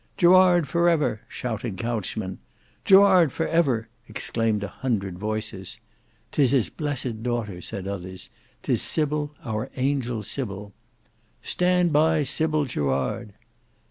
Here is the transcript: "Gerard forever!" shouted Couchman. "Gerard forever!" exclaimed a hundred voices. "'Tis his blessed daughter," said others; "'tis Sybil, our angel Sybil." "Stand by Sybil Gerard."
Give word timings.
"Gerard 0.17 0.67
forever!" 0.67 1.21
shouted 1.29 1.77
Couchman. 1.77 2.39
"Gerard 2.85 3.31
forever!" 3.31 3.87
exclaimed 4.09 4.63
a 4.63 4.67
hundred 4.67 5.19
voices. 5.19 5.77
"'Tis 6.31 6.49
his 6.49 6.69
blessed 6.71 7.21
daughter," 7.21 7.61
said 7.61 7.87
others; 7.87 8.31
"'tis 8.63 8.81
Sybil, 8.81 9.35
our 9.45 9.69
angel 9.75 10.23
Sybil." 10.23 10.73
"Stand 11.43 11.93
by 11.93 12.23
Sybil 12.23 12.65
Gerard." 12.65 13.33